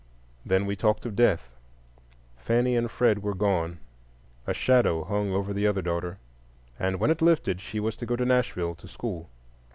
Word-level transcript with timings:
Then 0.43 0.65
we 0.65 0.75
talked 0.75 1.05
of 1.05 1.15
death: 1.15 1.53
Fanny 2.35 2.75
and 2.75 2.89
Fred 2.89 3.21
were 3.21 3.35
gone; 3.35 3.77
a 4.47 4.51
shadow 4.51 5.03
hung 5.03 5.31
over 5.31 5.53
the 5.53 5.67
other 5.67 5.83
daughter, 5.83 6.17
and 6.79 6.99
when 6.99 7.11
it 7.11 7.21
lifted 7.21 7.61
she 7.61 7.79
was 7.79 7.95
to 7.97 8.07
go 8.07 8.15
to 8.15 8.25
Nashville 8.25 8.73
to 8.73 8.87
school. 8.87 9.29